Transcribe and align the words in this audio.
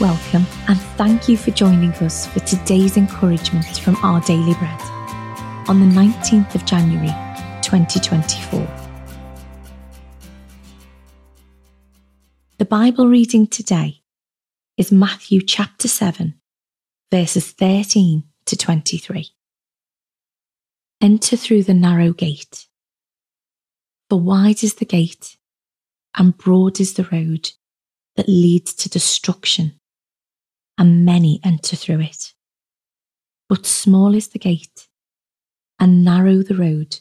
welcome, 0.00 0.46
and 0.68 0.80
thank 0.96 1.28
you 1.28 1.36
for 1.36 1.50
joining 1.50 1.92
us 1.94 2.26
for 2.26 2.40
today's 2.40 2.96
encouragement 2.96 3.66
from 3.78 3.96
Our 3.96 4.20
Daily 4.20 4.54
Bread 4.54 4.80
on 5.68 5.80
the 5.80 5.94
19th 5.94 6.54
of 6.54 6.64
January 6.64 7.08
2024. 7.62 8.66
The 12.58 12.64
Bible 12.64 13.08
reading 13.08 13.46
today 13.46 14.02
is 14.76 14.92
Matthew 14.92 15.42
chapter 15.42 15.88
7, 15.88 16.34
verses 17.10 17.50
13 17.52 18.24
to 18.46 18.56
23. 18.56 19.28
Enter 21.00 21.36
through 21.36 21.64
the 21.64 21.74
narrow 21.74 22.12
gate. 22.12 22.66
For 24.08 24.20
wide 24.20 24.62
is 24.62 24.74
the 24.74 24.84
gate, 24.84 25.36
and 26.16 26.36
broad 26.36 26.80
is 26.80 26.94
the 26.94 27.08
road 27.10 27.50
that 28.16 28.28
leads 28.28 28.74
to 28.74 28.88
destruction, 28.88 29.78
and 30.78 31.04
many 31.04 31.40
enter 31.44 31.76
through 31.76 32.00
it. 32.00 32.32
But 33.48 33.66
small 33.66 34.14
is 34.14 34.28
the 34.28 34.38
gate, 34.38 34.88
and 35.78 36.04
narrow 36.04 36.42
the 36.42 36.54
road 36.54 37.00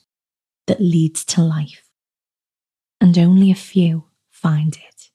that 0.67 0.81
leads 0.81 1.23
to 1.25 1.41
life, 1.41 1.89
and 2.99 3.17
only 3.17 3.51
a 3.51 3.55
few 3.55 4.05
find 4.29 4.75
it. 4.75 5.09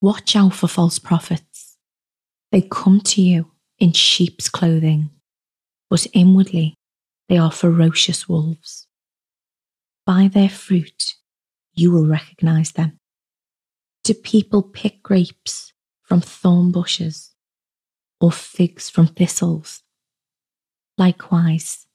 Watch 0.00 0.34
out 0.34 0.54
for 0.54 0.66
false 0.66 0.98
prophets. 0.98 1.76
They 2.52 2.62
come 2.62 3.00
to 3.02 3.22
you 3.22 3.52
in 3.78 3.92
sheep's 3.92 4.48
clothing, 4.48 5.10
but 5.88 6.06
inwardly 6.12 6.74
they 7.28 7.38
are 7.38 7.52
ferocious 7.52 8.28
wolves. 8.28 8.86
By 10.06 10.28
their 10.28 10.48
fruit 10.48 11.14
you 11.74 11.92
will 11.92 12.06
recognize 12.06 12.72
them. 12.72 12.98
Do 14.02 14.14
people 14.14 14.62
pick 14.62 15.02
grapes 15.02 15.69
from 16.10 16.20
thorn 16.20 16.72
bushes 16.72 17.30
or 18.20 18.32
figs 18.32 18.90
from 18.90 19.06
thistles? 19.06 19.84
Likewise, 20.98 21.86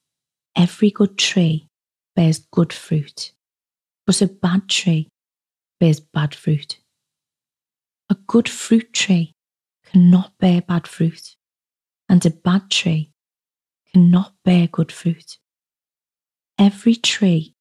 every 0.56 0.90
good 0.90 1.18
tree 1.18 1.68
bears 2.16 2.40
good 2.50 2.72
fruit, 2.72 3.34
but 4.08 4.22
a 4.22 4.28
bad 4.28 4.70
tree 4.70 5.10
bears 5.82 6.00
bad 6.00 6.34
fruit. 6.34 6.80
A 8.10 8.16
good 8.26 8.48
fruit 8.48 8.94
tree 8.94 9.34
cannot 9.86 10.32
bear 10.40 10.62
bad 10.62 10.88
fruit, 10.88 11.36
and 12.08 12.26
a 12.26 12.30
bad 12.30 12.72
tree 12.72 13.12
cannot 13.92 14.34
bear 14.46 14.68
good 14.68 14.94
fruit. 14.94 15.40
Every 16.58 16.96
tree 16.96 17.54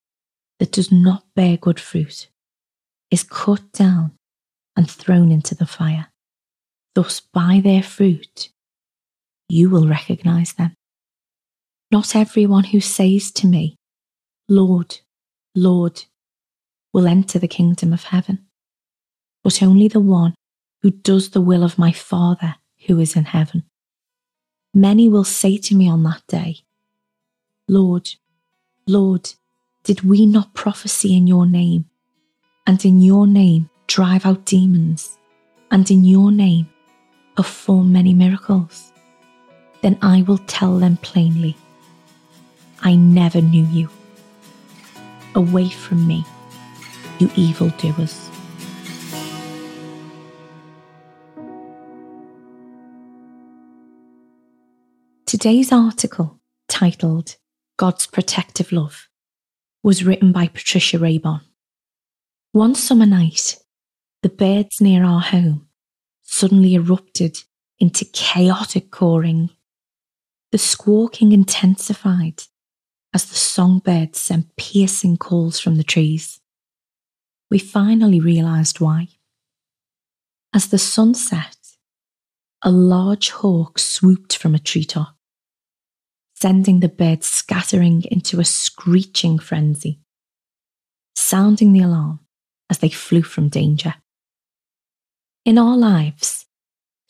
that 0.61 0.71
does 0.71 0.93
not 0.93 1.25
bear 1.35 1.57
good 1.57 1.81
fruit 1.81 2.29
is 3.11 3.25
cut 3.25 3.73
down 3.73 4.13
and 4.77 4.89
thrown 4.89 5.33
into 5.33 5.57
the 5.57 5.67
fire. 5.67 6.14
Thus, 6.95 7.21
by 7.21 7.61
their 7.63 7.83
fruit, 7.83 8.51
you 9.49 9.69
will 9.69 9.89
recognize 9.89 10.53
them. 10.53 10.75
Not 11.91 12.17
everyone 12.17 12.65
who 12.65 12.81
says 12.81 13.31
to 13.33 13.47
me, 13.47 13.77
Lord, 14.49 14.99
Lord, 15.55 16.05
will 16.93 17.07
enter 17.07 17.39
the 17.39 17.49
kingdom 17.49 17.93
of 17.93 18.05
heaven, 18.05 18.47
but 19.43 19.63
only 19.63 19.89
the 19.89 20.01
one 20.01 20.35
who 20.83 20.91
does 20.91 21.31
the 21.31 21.41
will 21.41 21.65
of 21.65 21.79
my 21.79 21.93
Father 21.93 22.57
who 22.87 23.01
is 23.01 23.17
in 23.17 23.25
heaven. 23.25 23.65
Many 24.73 25.09
will 25.09 25.25
say 25.25 25.57
to 25.57 25.75
me 25.75 25.89
on 25.89 26.03
that 26.05 26.23
day, 26.29 26.59
Lord, 27.69 28.11
Lord, 28.87 29.31
did 29.83 30.03
we 30.03 30.27
not 30.27 30.55
prophesy 30.55 31.17
in 31.17 31.27
your 31.27 31.47
name, 31.47 31.87
and 32.67 32.85
in 32.85 33.01
your 33.01 33.27
name 33.27 33.71
drive 33.87 34.27
out 34.27 34.45
demons, 34.45 35.19
and 35.71 35.91
in 35.91 36.05
your 36.05 36.31
name 36.31 36.69
perform 37.37 37.93
many 37.93 38.15
miracles? 38.15 38.93
Then 39.83 39.99
I 40.03 40.23
will 40.23 40.39
tell 40.39 40.79
them 40.79 40.97
plainly, 40.99 41.57
I 42.81 42.97
never 42.97 43.41
knew 43.41 43.65
you. 43.65 43.89
Away 45.35 45.69
from 45.69 46.07
me, 46.07 46.25
you 47.19 47.31
evildoers. 47.35 48.31
Today's 55.27 55.73
article, 55.73 56.41
titled 56.69 57.37
God's 57.77 58.07
Protective 58.07 58.71
Love, 58.71 59.09
was 59.83 60.05
written 60.05 60.33
by 60.33 60.47
Patricia 60.49 60.97
Raybon. 60.97 61.41
One 62.53 62.75
summer 62.75 63.05
night, 63.05 63.59
the 64.23 64.29
birds 64.29 64.81
near 64.81 65.05
our 65.05 65.21
home 65.21 65.64
suddenly 66.35 66.75
erupted 66.75 67.39
into 67.79 68.05
chaotic 68.07 68.91
cawing. 68.91 69.51
The 70.53 70.59
squawking 70.59 71.33
intensified 71.33 72.43
as 73.13 73.27
the 73.27 73.35
songbirds 73.35 74.19
sent 74.19 74.57
piercing 74.57 75.17
calls 75.17 75.61
from 75.61 75.77
the 75.77 75.85
trees. 75.85 76.41
We 77.51 77.59
finally 77.59 78.21
realised 78.21 78.81
why. 78.81 79.09
As 80.53 80.69
the 80.69 80.79
sun 80.79 81.15
set, 81.15 81.57
a 82.63 82.71
large 82.71 83.31
hawk 83.31 83.79
swooped 83.79 84.37
from 84.37 84.55
a 84.55 84.59
treetop 84.59 85.17
sending 86.45 86.81
the 86.81 86.89
birds 86.91 87.27
scattering 87.27 88.03
into 88.11 88.39
a 88.39 88.45
screeching 88.45 89.39
frenzy, 89.39 89.99
sounding 91.17 91.73
the 91.73 91.81
alarm 91.81 92.21
as 92.69 92.79
they 92.79 92.91
flew 92.91 93.23
from 93.23 93.49
danger. 93.49 93.95
In 95.45 95.59
our 95.59 95.77
lives, 95.77 96.47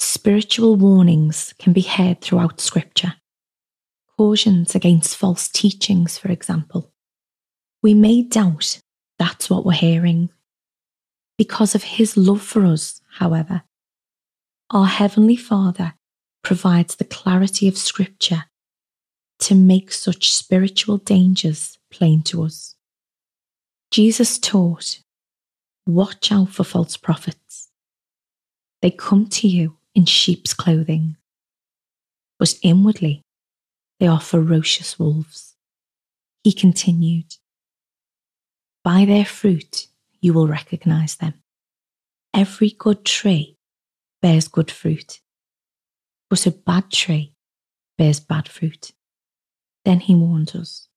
spiritual 0.00 0.74
warnings 0.74 1.54
can 1.60 1.72
be 1.72 1.82
heard 1.82 2.20
throughout 2.20 2.60
Scripture. 2.60 3.14
Cautions 4.16 4.74
against 4.74 5.16
false 5.16 5.48
teachings, 5.48 6.18
for 6.18 6.32
example. 6.32 6.92
We 7.80 7.94
may 7.94 8.22
doubt 8.22 8.80
that's 9.20 9.48
what 9.48 9.64
we're 9.64 9.72
hearing. 9.74 10.30
Because 11.38 11.76
of 11.76 11.84
His 11.84 12.16
love 12.16 12.42
for 12.42 12.66
us, 12.66 13.00
however, 13.18 13.62
our 14.68 14.86
Heavenly 14.86 15.36
Father 15.36 15.94
provides 16.42 16.96
the 16.96 17.04
clarity 17.04 17.68
of 17.68 17.78
Scripture 17.78 18.46
to 19.38 19.54
make 19.54 19.92
such 19.92 20.34
spiritual 20.34 20.98
dangers 20.98 21.78
plain 21.88 22.24
to 22.24 22.42
us. 22.42 22.74
Jesus 23.92 24.40
taught, 24.40 25.02
Watch 25.86 26.32
out 26.32 26.48
for 26.48 26.64
false 26.64 26.96
prophets. 26.96 27.43
They 28.84 28.90
come 28.90 29.28
to 29.28 29.48
you 29.48 29.78
in 29.94 30.04
sheep's 30.04 30.52
clothing, 30.52 31.16
but 32.38 32.54
inwardly 32.60 33.22
they 33.98 34.06
are 34.06 34.20
ferocious 34.20 34.98
wolves. 34.98 35.54
He 36.42 36.52
continued, 36.52 37.36
By 38.82 39.06
their 39.06 39.24
fruit 39.24 39.86
you 40.20 40.34
will 40.34 40.46
recognize 40.46 41.16
them. 41.16 41.32
Every 42.34 42.72
good 42.78 43.06
tree 43.06 43.56
bears 44.20 44.48
good 44.48 44.70
fruit, 44.70 45.22
but 46.28 46.44
a 46.44 46.50
bad 46.50 46.90
tree 46.90 47.32
bears 47.96 48.20
bad 48.20 48.48
fruit. 48.48 48.92
Then 49.86 50.00
he 50.00 50.14
warned 50.14 50.54
us 50.54 50.88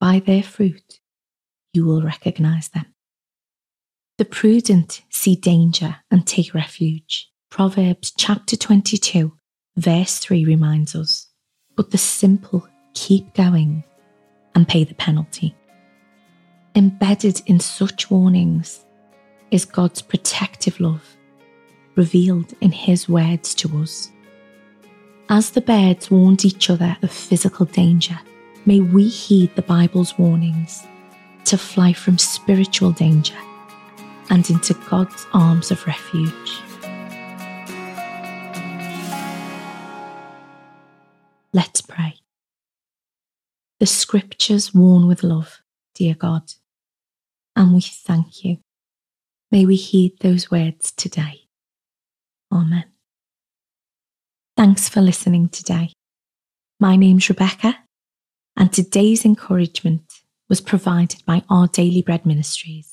By 0.00 0.18
their 0.18 0.42
fruit 0.42 0.98
you 1.72 1.84
will 1.84 2.02
recognize 2.02 2.70
them. 2.70 2.86
The 4.20 4.26
prudent 4.26 5.00
see 5.08 5.34
danger 5.34 5.96
and 6.10 6.26
take 6.26 6.52
refuge. 6.52 7.30
Proverbs 7.48 8.12
chapter 8.14 8.54
22, 8.54 9.32
verse 9.78 10.18
3 10.18 10.44
reminds 10.44 10.94
us. 10.94 11.28
But 11.74 11.90
the 11.90 11.96
simple 11.96 12.68
keep 12.92 13.32
going 13.32 13.82
and 14.54 14.68
pay 14.68 14.84
the 14.84 14.94
penalty. 14.94 15.56
Embedded 16.76 17.40
in 17.46 17.60
such 17.60 18.10
warnings 18.10 18.84
is 19.50 19.64
God's 19.64 20.02
protective 20.02 20.78
love, 20.80 21.16
revealed 21.96 22.52
in 22.60 22.72
His 22.72 23.08
words 23.08 23.54
to 23.54 23.80
us. 23.80 24.10
As 25.30 25.48
the 25.48 25.62
birds 25.62 26.10
warned 26.10 26.44
each 26.44 26.68
other 26.68 26.94
of 27.00 27.10
physical 27.10 27.64
danger, 27.64 28.20
may 28.66 28.80
we 28.80 29.08
heed 29.08 29.56
the 29.56 29.62
Bible's 29.62 30.18
warnings 30.18 30.86
to 31.46 31.56
fly 31.56 31.94
from 31.94 32.18
spiritual 32.18 32.92
danger 32.92 33.38
and 34.30 34.48
into 34.48 34.74
God's 34.88 35.26
arms 35.32 35.70
of 35.70 35.86
refuge. 35.86 36.62
Let's 41.52 41.80
pray. 41.80 42.14
The 43.80 43.86
scriptures 43.86 44.72
warn 44.72 45.08
with 45.08 45.24
love, 45.24 45.62
dear 45.94 46.14
God, 46.14 46.52
and 47.56 47.74
we 47.74 47.80
thank 47.80 48.44
you. 48.44 48.58
May 49.50 49.66
we 49.66 49.74
heed 49.74 50.12
those 50.20 50.50
words 50.50 50.92
today. 50.92 51.40
Amen. 52.52 52.84
Thanks 54.56 54.88
for 54.88 55.00
listening 55.00 55.48
today. 55.48 55.92
My 56.78 56.94
name's 56.94 57.28
Rebecca, 57.28 57.78
and 58.56 58.72
today's 58.72 59.24
encouragement 59.24 60.02
was 60.48 60.60
provided 60.60 61.24
by 61.26 61.42
Our 61.50 61.66
Daily 61.66 62.02
Bread 62.02 62.24
Ministries. 62.24 62.89